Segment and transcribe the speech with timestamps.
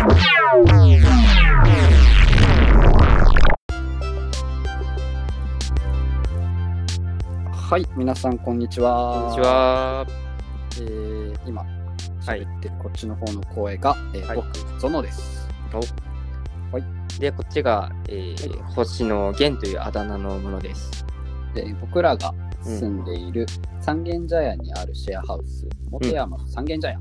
[0.00, 0.06] は
[7.78, 9.12] い、皆さんこんにちは。
[9.12, 9.40] こんにち。
[9.42, 10.06] は。
[10.80, 11.68] えー、今は
[12.34, 15.46] い喋ってるこっちの方の声が、えーはい僕ゾノです。
[17.18, 21.04] で、こっちが、えー、星野源というあだ名のものです。
[21.52, 22.32] で僕らが
[22.62, 23.44] 住んでいる
[23.82, 26.98] 三軒茶屋にあるシェアハウス、本山の三軒茶屋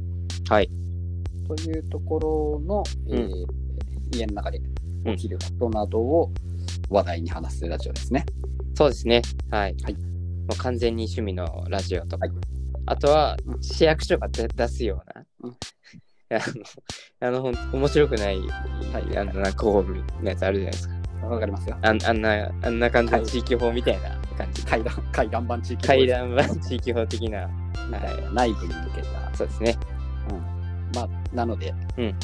[0.50, 0.70] はい。
[1.56, 3.46] というところの、えー
[4.12, 4.60] 家の中で
[5.06, 6.32] 起きることなどを
[6.90, 8.26] 話題に話すラジオですね。
[8.74, 9.22] そうですね。
[9.52, 9.76] はい。
[9.84, 10.00] はいも
[10.56, 12.26] う完全に趣味のラジオとか。
[12.26, 12.36] はい
[12.88, 15.26] あとはう、ん市役所が出出すような。
[15.44, 15.58] うん
[17.22, 18.44] あの、あのほん面白くない、は
[19.14, 21.28] いあの、なんかホームのやつあるじゃないですか。
[21.28, 21.78] わかりますよ。
[21.84, 24.64] あんあんな、あんな感じはいの地域法みたいな感じ。
[24.66, 27.48] 階段、階段版地域階段版地域法的な。
[27.88, 29.36] みたいな内部に向けた。
[29.36, 29.78] そうですね。
[30.94, 32.16] まあ、なので、うん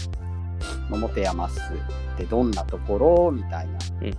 [0.89, 1.59] まあモテ山ス
[2.13, 4.11] ってどんなところみたいなうん。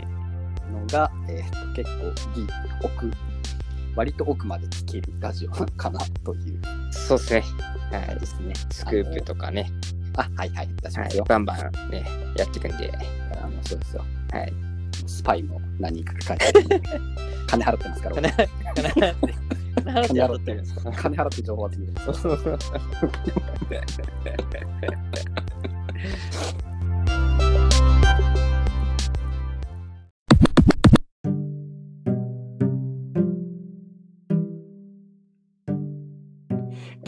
[0.80, 2.46] のが、えーと結構ぎ
[2.82, 3.10] 奥
[3.95, 7.43] 割と奥まで聞けるラジオかなというそうですね。
[7.90, 8.21] はい。
[8.21, 8.52] ですね。
[8.71, 9.71] スクープとかね。
[10.16, 11.24] あはいはい出しはいますよ。。
[11.24, 12.04] バンバンね、
[12.37, 12.93] やっていくんで。
[13.43, 14.04] あのそうですよ。
[14.32, 14.52] はい。
[15.06, 16.80] スパイも何人か書いて
[17.46, 18.16] 金払ってますから。
[18.16, 19.34] 金払って、
[19.85, 22.29] 金払ってるんですか金払って情報を集めてます。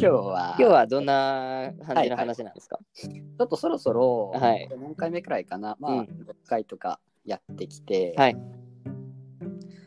[0.01, 4.69] 今日は今日はどんな感じの話なんですか、ちょっとそろそろ、はい。
[4.81, 6.01] 何回目くらいかな、まあ、うん。
[6.03, 8.37] 6回とかやってきて、はい。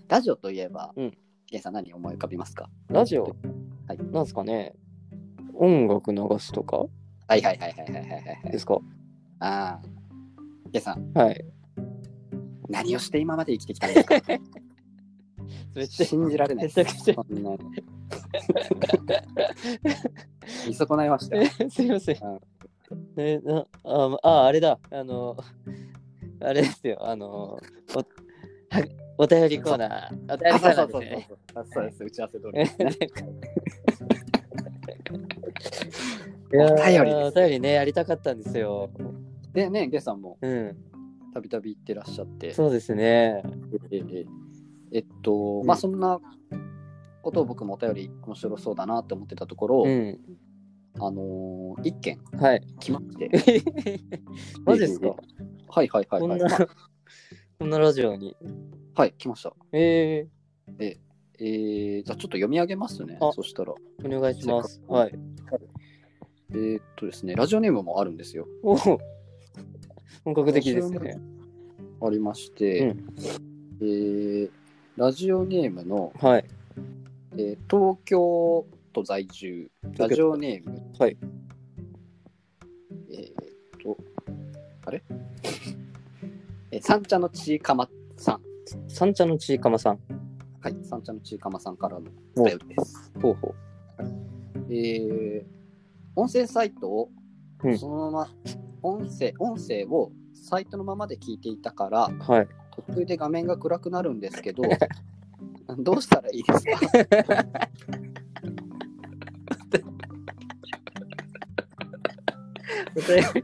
[0.10, 1.18] ラジオといえば、うん
[1.52, 2.70] ゲンさん何思い浮かびますか？
[2.88, 3.24] ラジオ、
[3.88, 4.74] はいなんですかね
[5.54, 6.78] 音楽流すとか？
[6.78, 6.88] は
[7.36, 8.10] いはいはいはいはいはい
[8.44, 8.52] はい。
[8.52, 8.80] ですか？
[9.40, 9.88] ああ。
[10.72, 11.46] ゲンさん、はい。
[12.70, 14.16] 何をして今まで生きてきたんですか？
[15.76, 17.52] めっちゃ、信じられないめちゃくちゃそんな。
[20.67, 21.44] 見損ないましたよ。
[21.44, 22.40] え すいませんうん。
[23.17, 24.80] えなあ、あ、あれだ。
[24.90, 25.36] あの、
[26.42, 26.98] あれですよ。
[27.06, 27.60] あの、
[29.23, 30.33] お便りコーナー。
[30.33, 31.30] お便りコーナーですね。
[31.54, 32.04] あそうです。
[32.04, 32.87] 打ち合わせ通りえですね。
[36.54, 38.89] いやーお便りですお便りね、やりたかったんですよ。
[39.54, 40.76] でね、ゲンさんもうん。
[41.33, 42.52] たびたび行ってらっしゃって。
[42.52, 43.43] そうですね。
[43.92, 44.26] えええ
[44.93, 46.20] えっと、うんまあそんな
[47.21, 50.20] ことを僕もお便り面白そうだなって思ってたところ、うん。
[50.99, 52.61] あのー一件はい。
[52.80, 53.30] 来まして。
[54.65, 55.15] マジですか？
[55.70, 56.39] はいはいはいはい。
[57.60, 58.36] こんなラジオに。
[58.94, 59.54] はい、来ました。
[59.72, 60.28] え
[61.44, 63.32] えー、じゃあちょっと読み上げますねあ。
[63.34, 63.74] そしたら。
[64.04, 64.82] ー、お願いします。
[64.88, 65.14] はい。
[66.52, 68.48] えー、っとですね、ラジオネームもあるんですよ。
[68.62, 68.76] おお
[70.24, 71.20] 本格的ですね。
[72.02, 73.06] ありまして、うん
[73.82, 74.52] えー、
[74.98, 76.46] ラジオネームの、はい。
[77.38, 81.18] えー東京都在住、ラジオネーム、はい。
[83.10, 83.36] えー、っ
[83.82, 83.98] と、
[84.86, 85.02] あれ？
[86.72, 88.51] えー三茶のちいかまさん。
[88.87, 89.99] 三茶のちいかまさん。
[90.61, 92.05] はい、三茶のちいかまさんからの
[92.37, 93.11] お便りです。
[93.21, 93.54] ほうほ
[94.70, 95.45] えー、
[96.15, 97.10] 音声サイトを
[97.64, 98.30] うんそのまま、
[98.81, 102.17] 音声、音声をサイトのままで聞いていたから、う。
[102.31, 102.48] はい。
[102.87, 104.64] 途中で画面が暗くなるんですけど、
[105.77, 107.70] どうしたらいいですか？
[112.95, 113.43] お便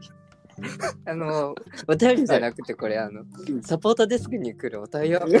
[1.06, 1.54] あの、
[1.86, 3.24] お便りじゃなくて、これ、あの、
[3.62, 5.16] サポートデスクに来るお便り。
[5.16, 5.40] お便り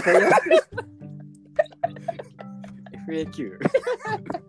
[3.26, 3.58] ?FAQ。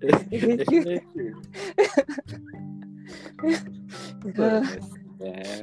[0.00, 1.34] FAQ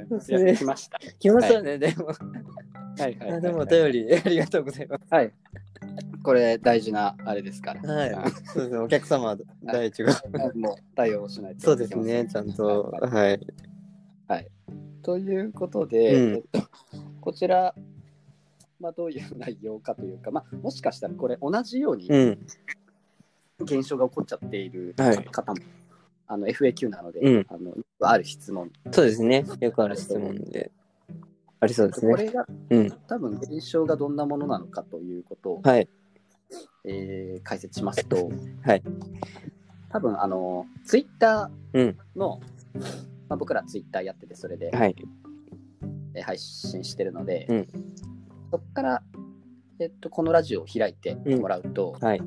[0.09, 0.55] そうですね。
[0.55, 0.99] 来ました。
[1.19, 2.05] 来ましたね、でも。
[2.05, 2.15] はい
[3.01, 5.03] はいはい、あでも、お便り、ありがとうございます。
[5.09, 5.33] はい。
[6.23, 7.93] これ大事なあれですから。
[7.93, 8.31] はい。
[8.45, 10.13] そうですね、お客様、第一が。
[10.55, 12.91] もう対応しないとそうですね、ちゃんと。
[12.91, 13.39] はい
[14.27, 14.47] はい。
[15.01, 16.67] ということで、うんえっと、
[17.21, 17.73] こちら、
[18.79, 22.47] まあ、どういう内容かというか、まあ、もしかしたらこれ同じようにうん。
[23.59, 25.59] 現象が起こっちゃっているはい方も、
[26.27, 29.45] あの FAQ なので、うんあのある質問、そうですね。
[29.59, 30.71] よくある質問で。
[31.59, 32.11] ありそうですね。
[32.11, 32.91] これがうん。
[33.07, 35.87] 多分現象がどんなものなのかということを、はい。
[36.85, 38.29] えー解説しますと、
[38.63, 38.83] はい。
[39.89, 41.87] 多分あのツイッタうん。
[41.89, 42.39] ーの、
[43.29, 44.95] まあ、僕らツイッターやっててそれで、はい。
[46.13, 47.67] えー配信してるので、うん
[48.51, 49.03] そこから、
[49.79, 52.21] えっと、このラジオを開いてもらうと、はい。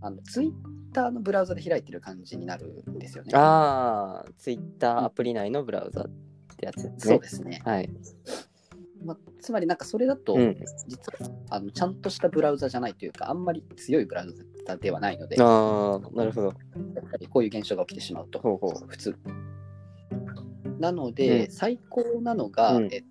[0.00, 0.52] あのツイッ
[0.92, 3.30] Twitter のブラウザで開いてる感じになるんですよね。
[3.34, 6.10] ああ、ツイッターアプリ内のブラウザっ
[6.56, 6.94] てやつですね。
[6.98, 7.62] そうですね。
[7.64, 7.88] はい。
[9.02, 10.56] まあ、つまりなんかそれだと、うん。
[10.88, 14.34] 実はあのちゃんとしたブラウザじゃないというか、あんまり強いブラウ
[14.66, 16.52] ザではないので、ああ、なるほど。
[17.10, 18.86] ぱりこういう現象が起きてしまうと、ほうほう。
[18.88, 19.16] 普通。
[20.78, 23.04] なので、うん最高なのが、うんえ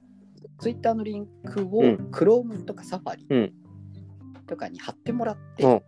[0.62, 3.54] Twitter のリンクをうん Chrome とか Safari うん
[4.48, 5.84] とかに貼ってもらって、ほ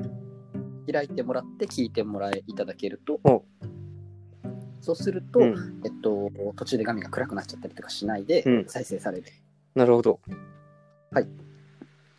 [0.91, 3.45] 開いてもらって聞いてもらえいただけるとほ、
[4.81, 5.43] そうすると、う。
[5.43, 5.81] うん。
[5.85, 9.25] えっと、途中で画面が暗くなっちゃったりとかしないでうん再生される。
[9.75, 10.19] なるほど。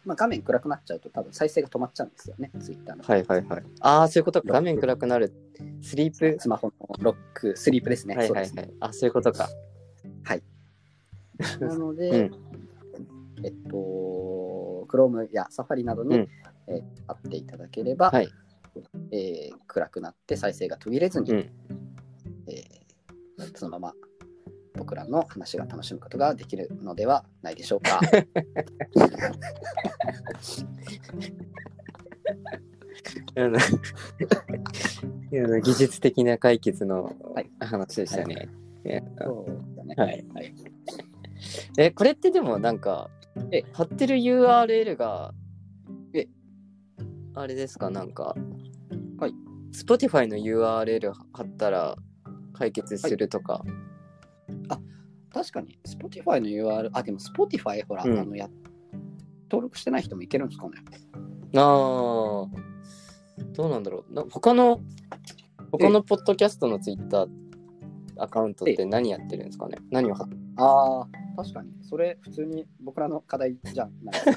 [0.05, 3.05] まあ、画面暗くなっちゃうと多分再生が止まっちゃうんですよね、Twitter の。
[3.05, 3.63] はいはいはい。
[3.81, 4.53] ああ、そういうことか。
[4.53, 5.33] 画面暗くなる。
[5.81, 6.37] スリープ。
[6.41, 8.17] スマホのロック、スリープですね。
[8.17, 8.51] はいはい。
[8.51, 8.71] はい。
[8.81, 9.49] あ、そういうことか。
[11.61, 12.31] なので、うん
[13.45, 16.29] えっと、Chrome や Safari などに、うん
[16.69, 18.29] えー貼っていただければ、はい。
[19.11, 23.95] えー暗くなって再生が途切れずに、うんえーそのまま
[24.83, 28.01] 僕らの話が楽しむことができるのではないでしょうか。
[33.37, 33.49] あ
[35.31, 38.49] の技術的な解決のはい話でしたね。
[38.85, 39.95] いやそうだね。
[39.97, 40.53] はいはい。
[41.79, 43.09] え、これってでもなんか
[43.53, 45.33] え、貼ってる URL が、
[46.13, 46.27] え、
[47.35, 48.35] あれですか、なんか、
[49.19, 49.35] はい。
[49.73, 51.97] Spotify の URL 貼ったら
[52.53, 53.63] 解決するとか。
[55.35, 58.51] 確かに、Spotify の URL、あ、でも Spotify、ほら、うんあのや
[59.51, 60.73] 登録してない人もいけるんですかね？
[61.57, 62.47] ああ、
[63.53, 64.13] どうなんだろう。
[64.15, 64.81] な他の、
[65.71, 67.27] 他のポッドキャストの Twitter
[68.19, 69.79] アカウントって何やってるんですかね？
[69.91, 71.07] 何を貼っああ、
[71.37, 71.71] 確かに。
[71.83, 74.15] それ、普通に僕らの課題じゃない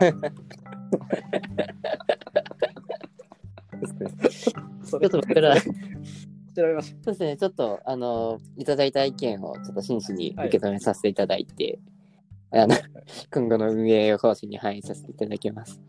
[3.80, 4.60] ですか。
[4.84, 5.56] そちょっと僕ら、
[6.62, 11.80] ましそうですね、ちょっと、あの、いただいた意見をちょっと真摯に受け止めさせていただいて、
[12.52, 12.76] あの、
[13.34, 15.82] 今後の運営方針に反映させていただきます。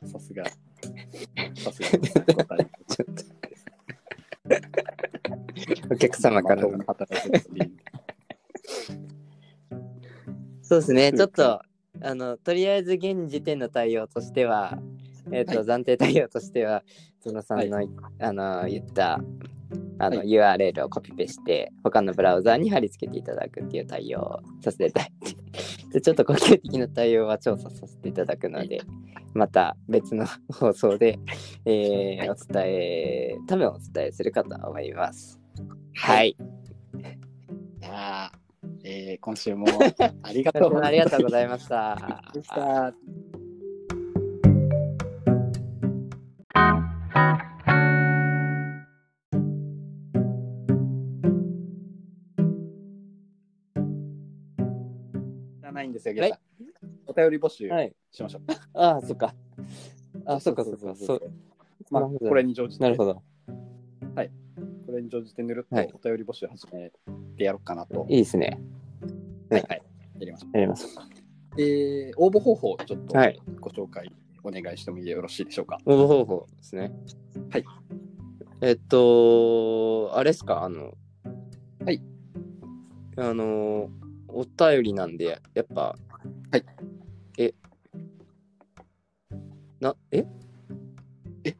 [0.00, 0.06] た。
[0.06, 0.44] さすが。
[1.56, 1.88] さすが。
[2.44, 3.24] 答えちょっと。
[5.92, 7.70] お客様からの働いてる理由
[10.62, 11.60] そうですね、ちょっと、
[12.00, 14.78] あの、とりあえず現時点の対応としては、
[15.32, 16.82] えっ、と、はい暫定対応としては、
[17.20, 17.84] そのさんの、は
[18.20, 19.20] あの、言った、
[19.98, 25.36] あの、は URL をコピペして、他のブラウザーに貼り付けていただくっていう対応をさせていただいて、
[25.92, 28.80] でちょっと呼吸的な対応は調査させていただくので、
[29.34, 31.18] また別の放送で、
[31.64, 32.30] えーはい。
[32.30, 35.38] お伝え、多分お伝えするかと思います。
[35.94, 36.30] はい。
[36.30, 36.36] い。
[37.80, 38.40] やー
[38.84, 39.66] えー 今週も
[40.22, 40.80] ありがとう。
[40.80, 42.94] ありがとうございました。
[55.90, 56.38] んですよ、ゲスト
[57.06, 57.94] お便り募集はい。
[58.10, 58.42] しましょう。
[58.74, 59.34] ああ、そっか。
[60.24, 60.94] あ、そっかそっか。
[60.94, 61.32] そう。
[61.90, 63.22] まあ、これに乗じて、なるほど。
[64.86, 66.90] これに乗じてぬるっとはいお便り募集始め
[67.36, 68.06] てやろうかなと。
[68.08, 68.60] いいですね。
[69.48, 69.82] はい、はい。
[70.18, 70.98] やりましょやります。
[71.56, 71.62] う。
[71.62, 75.78] えー、応募方法をちょっとはいご紹介お願いしてもよろしいでしょうか？
[75.86, 76.92] 応募方法ですね。
[77.50, 77.64] はい。
[78.62, 80.94] えっと、あれですか、あの、
[81.84, 82.02] はい。
[83.16, 83.90] あの、
[84.32, 85.96] お便りなんで、やっぱ、
[86.52, 86.64] はい。
[87.38, 87.54] え、
[89.80, 90.24] な、え？
[91.44, 91.56] え？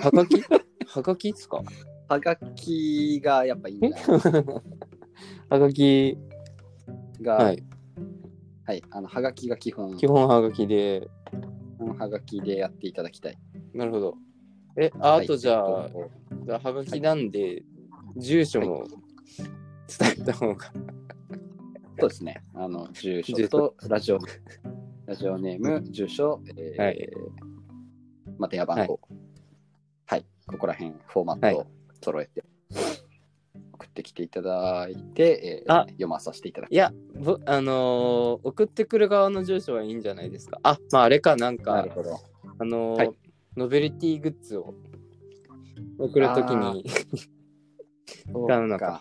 [0.00, 0.42] はがき？
[0.86, 1.62] はがきですか？
[2.08, 4.02] はがきがやっぱいいんじゃない？
[5.48, 6.18] はがき、
[7.22, 7.56] が、ははい、
[8.78, 8.82] い。
[8.90, 11.08] あの、はがきが基本、基本はがきで、
[11.98, 13.38] はがきでやっていただきたい。
[13.74, 14.16] なるほど。
[14.76, 16.10] え、あとじゃあ、えっと
[16.46, 17.62] じゃあはがきなんで、
[18.16, 18.84] 住所も
[19.98, 20.72] 伝えた方が、
[21.98, 22.42] そうですね。
[22.54, 24.18] あの、住所住とラジオ、
[25.06, 27.10] ラジオネーム、住所、えーはい。
[28.38, 29.00] まあ、電話番号。
[30.06, 31.66] はい、ここら辺、フォーマットを
[32.02, 32.44] 揃えて、
[33.72, 35.86] 送ってきていただいて、えーあ。
[35.88, 40.58] 読まさせていただきいや、ぼあのー送ってくる側の住所はいいんじゃないですか。
[40.62, 42.18] あ、まああれか、なんかなる、ほど。
[42.58, 43.10] あのーはい。
[43.56, 44.74] ノベルティグッズを
[45.98, 46.84] 送るときに、
[48.26, 49.00] 使うのか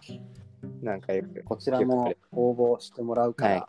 [0.81, 1.43] なんかよく。
[1.43, 3.67] こちらも応募してもらうから。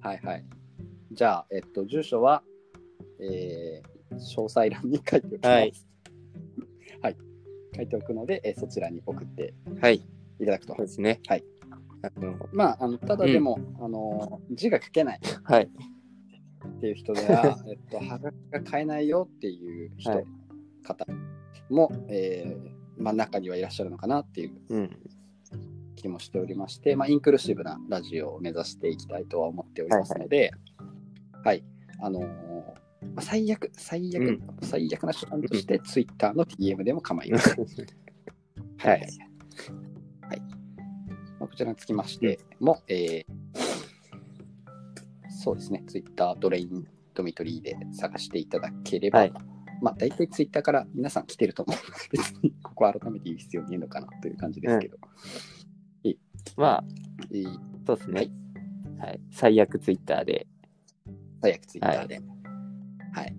[0.00, 0.44] はい、はい、
[1.12, 2.42] じゃあ、えっと、住所は、
[3.20, 5.46] えー詳細欄に書いておきます。
[5.48, 5.72] はい。
[7.02, 7.16] はい。
[7.76, 9.96] 書いておくので、えーそちらに送ってはい、
[10.40, 10.86] いただくとそう。
[10.86, 11.20] ですね。
[11.26, 11.44] はい。
[12.02, 15.64] あのまあ、あのただでも、あの、字が書けないはい。
[15.64, 20.24] っていう人では、 えっと、はがきが買えないよっていう人、はい
[20.88, 21.06] 方
[21.68, 24.98] も、えーまあ、中にはいらっしゃるのかなっていううん。
[25.98, 30.52] 気もしておりまして、まあ、インクルーシブなラジオを目指していきたいとは思っておりますので、
[31.44, 31.64] はい、
[32.00, 32.24] あのー
[33.14, 34.42] まあ、最悪、最悪、うん。
[34.62, 37.54] 最悪な手段として、ツイッターの DM でも構いません。
[38.78, 39.00] はい。
[39.00, 40.40] はい。
[41.38, 43.68] まあ、こちらにつきましても、えー
[45.40, 49.32] そうですね、ツイッタードレインドミトリーで探していただければ、はい。
[49.80, 54.98] まあ、大体ツイッターから皆さん来てると思うので、別にここ改めて言う必要ねえのかなという感じですけど、
[56.56, 56.84] まあ、
[57.30, 57.44] いい
[57.86, 58.30] そうですね
[58.98, 59.08] はい。
[59.08, 59.20] はい。
[59.30, 60.46] 最悪ツイッターで。
[61.40, 62.20] 最悪ツイッターで。
[63.12, 63.36] はい。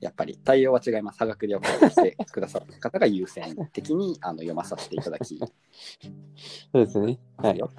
[0.00, 1.18] やっぱり対応は違います。
[1.18, 5.46] 差額で送ってきてくださった方が優先的に あの読まさせていただきそ
[6.74, 7.18] うですね。
[7.38, 7.58] はい。
[7.58, 7.70] よ。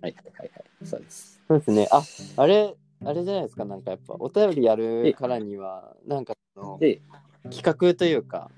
[0.00, 0.64] はいはいはいはい。
[0.84, 1.42] そうです。
[1.48, 1.88] そうですね。
[1.90, 2.02] あ、
[2.36, 3.64] あれ、あれじゃないですか。
[3.64, 7.02] なんかやっぱお便りやるからには、なんかそので、
[7.50, 8.50] 企画というか、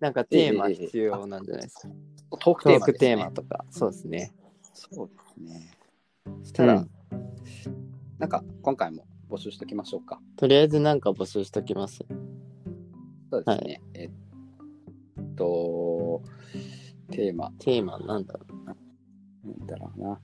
[0.00, 1.88] なんかテーマ必要なんじゃないですか。
[2.30, 2.94] トーク。
[2.94, 3.64] テーマとか。
[3.70, 4.32] そうですね。
[4.72, 5.70] そうですね。
[6.42, 6.90] そしたら、うん
[8.18, 10.20] なんか今回も募集しておきましょうか。
[10.36, 12.04] とりあえずなんか募集しときます。
[13.32, 13.80] そうですね。
[13.94, 14.10] えっ
[15.34, 16.22] と、
[17.10, 18.76] テーマ、テーマなんだろなん
[19.66, 20.20] だろうな。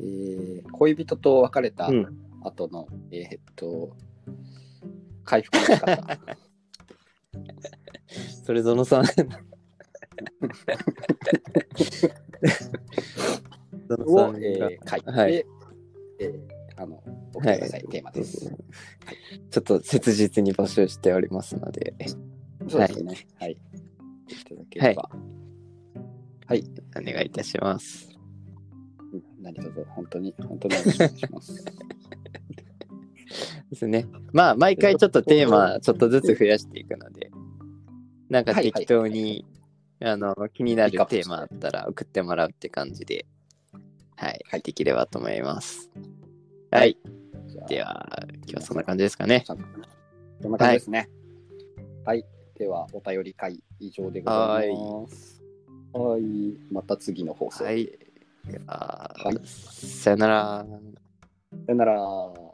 [0.00, 1.92] えー恋人と別れたう。
[1.92, 2.06] うん。
[2.42, 3.96] 後の、えーっと、
[5.22, 6.04] 回復の仕方。
[8.44, 9.04] それぞのさん。
[13.94, 17.02] をえー書いて、はいえーあの、
[17.32, 18.54] 送ってください、テーマです。
[19.50, 21.94] ちょっと切実に募集しておりますので、
[22.68, 23.26] そうですね。
[23.38, 23.52] はい。
[23.52, 23.56] い
[24.44, 25.08] ただければ。
[26.46, 26.64] はい。
[26.96, 28.10] お願いいたします。
[29.12, 31.64] うん何卒、本当に、本当にお願いします。
[33.70, 34.06] ですね。
[34.32, 37.30] まあ、毎回ちょっとテーマ、ちょっとずつ増やしていくので、
[38.28, 39.46] なんかはいはい適当に、
[40.00, 43.24] あの、気になるテーマあったら送ってもらうって感じで、
[44.16, 45.90] はい、はいできればと思います。
[46.70, 46.96] ははい
[47.68, 49.42] では、今日はそんな感じですかね。
[49.44, 51.08] ちゃんな感じですね。
[52.04, 52.24] はい。
[52.56, 55.42] では、お便り会以上でございます。
[55.92, 56.22] はい。
[56.70, 57.64] また次の放送で。
[57.64, 57.90] はい
[58.66, 60.66] はいさよなら。
[61.66, 62.45] さよなら。